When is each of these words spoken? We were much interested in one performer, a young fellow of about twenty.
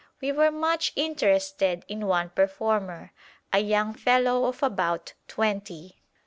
We 0.19 0.31
were 0.31 0.49
much 0.49 0.93
interested 0.95 1.85
in 1.87 2.07
one 2.07 2.31
performer, 2.31 3.11
a 3.53 3.59
young 3.59 3.93
fellow 3.93 4.45
of 4.45 4.63
about 4.63 5.13
twenty. 5.27 6.01